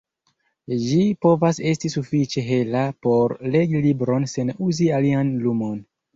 Ĝi 0.85 1.01
povas 1.25 1.59
esti 1.71 1.91
sufiĉe 1.97 2.43
hela 2.47 2.81
por 3.09 3.37
legi 3.57 3.83
libron 3.85 4.27
sen 4.35 4.53
uzi 4.71 4.91
alian 4.99 5.33
lumon. 5.47 5.81